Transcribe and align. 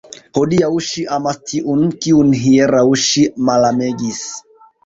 Hodiaŭ 0.37 0.69
ŝi 0.85 1.03
amas 1.17 1.37
tiun, 1.51 1.83
kiun 2.05 2.33
hieraŭ 2.45 2.83
ŝi 3.05 3.29
malamegis! 3.51 4.27